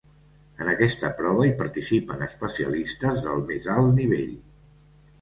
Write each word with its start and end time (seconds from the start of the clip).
En 0.63 0.71
aquesta 0.71 1.11
prova 1.19 1.45
hi 1.49 1.53
participen 1.61 2.25
especialistes 2.31 3.23
del 3.29 3.49
mes 3.53 3.73
al 3.79 3.95
nivell. 4.03 4.39